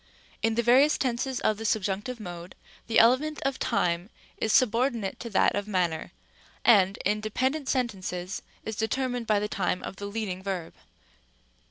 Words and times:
c. 0.41 0.47
In 0.47 0.55
the 0.55 0.63
various 0.63 0.97
tenses 0.97 1.39
of 1.41 1.57
the 1.57 1.63
subjunctive 1.63 2.19
mode, 2.19 2.55
the 2.87 2.97
element 2.97 3.39
of 3.43 3.59
time 3.59 4.09
is 4.37 4.51
subordinate 4.51 5.19
to 5.19 5.29
that 5.29 5.53
of 5.55 5.67
manner, 5.67 6.11
and, 6.65 6.97
in 7.05 7.21
dependent 7.21 7.69
sentences, 7.69 8.41
is 8.65 8.75
determined 8.75 9.27
by 9.27 9.37
the 9.39 9.47
time 9.47 9.83
of 9.83 9.97
the 9.97 10.07
leading 10.07 10.41
verb. 10.41 10.73